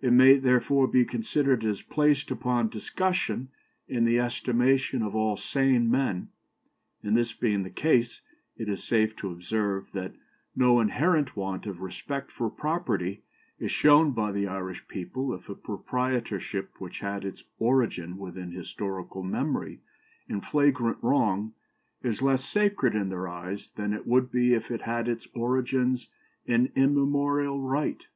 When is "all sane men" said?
5.14-6.30